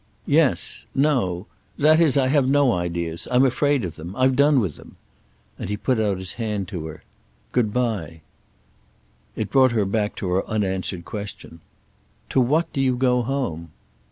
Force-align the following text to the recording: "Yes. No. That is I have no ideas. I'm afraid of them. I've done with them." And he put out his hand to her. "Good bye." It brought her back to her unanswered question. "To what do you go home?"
"Yes. 0.25 0.87
No. 0.95 1.45
That 1.77 1.99
is 2.01 2.17
I 2.17 2.27
have 2.29 2.49
no 2.49 2.71
ideas. 2.71 3.27
I'm 3.29 3.45
afraid 3.45 3.85
of 3.85 3.97
them. 3.97 4.15
I've 4.15 4.35
done 4.35 4.59
with 4.59 4.75
them." 4.75 4.95
And 5.59 5.69
he 5.69 5.77
put 5.77 5.99
out 5.99 6.17
his 6.17 6.33
hand 6.41 6.67
to 6.69 6.87
her. 6.87 7.03
"Good 7.51 7.71
bye." 7.71 8.21
It 9.35 9.51
brought 9.51 9.73
her 9.73 9.85
back 9.85 10.15
to 10.15 10.29
her 10.29 10.47
unanswered 10.49 11.05
question. 11.05 11.61
"To 12.29 12.41
what 12.41 12.73
do 12.73 12.81
you 12.81 12.95
go 12.95 13.21
home?" 13.21 13.73